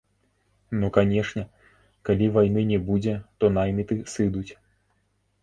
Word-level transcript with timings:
Ну 0.79 0.87
канечне, 0.95 1.43
калі 2.09 2.31
вайны 2.39 2.65
не 2.71 2.81
будзе, 2.89 3.15
то 3.39 3.53
найміты 3.61 4.01
сыдуць. 4.17 4.51